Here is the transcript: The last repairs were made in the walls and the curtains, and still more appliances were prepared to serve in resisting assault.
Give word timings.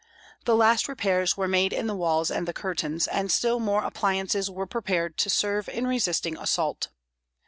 The 0.45 0.55
last 0.55 0.87
repairs 0.87 1.37
were 1.37 1.47
made 1.47 1.71
in 1.73 1.85
the 1.85 1.93
walls 1.95 2.31
and 2.31 2.47
the 2.47 2.53
curtains, 2.53 3.05
and 3.07 3.31
still 3.31 3.59
more 3.59 3.83
appliances 3.83 4.49
were 4.49 4.65
prepared 4.65 5.15
to 5.19 5.29
serve 5.29 5.69
in 5.69 5.85
resisting 5.85 6.35
assault. 6.39 6.87